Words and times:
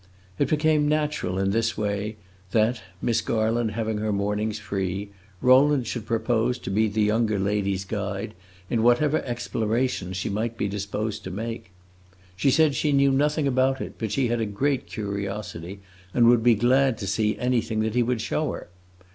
It 0.39 0.49
became 0.49 0.87
natural 0.87 1.37
in 1.37 1.51
this 1.51 1.77
way 1.77 2.15
that, 2.53 2.81
Miss 3.03 3.21
Garland 3.21 3.73
having 3.73 3.99
her 3.99 4.11
mornings 4.11 4.57
free, 4.57 5.11
Rowland 5.43 5.85
should 5.85 6.07
propose 6.07 6.57
to 6.57 6.71
be 6.71 6.87
the 6.87 7.03
younger 7.03 7.37
lady's 7.37 7.85
guide 7.85 8.33
in 8.67 8.81
whatever 8.81 9.21
explorations 9.23 10.17
she 10.17 10.27
might 10.27 10.57
be 10.57 10.67
disposed 10.67 11.23
to 11.25 11.29
make. 11.29 11.69
She 12.35 12.49
said 12.49 12.73
she 12.73 12.93
knew 12.93 13.11
nothing 13.11 13.45
about 13.47 13.79
it, 13.79 13.93
but 13.99 14.11
she 14.11 14.27
had 14.29 14.41
a 14.41 14.47
great 14.47 14.87
curiosity, 14.87 15.81
and 16.15 16.27
would 16.27 16.41
be 16.41 16.55
glad 16.55 16.97
to 16.97 17.05
see 17.05 17.37
anything 17.37 17.81
that 17.81 17.93
he 17.93 18.01
would 18.01 18.21
show 18.21 18.51
her. 18.53 18.69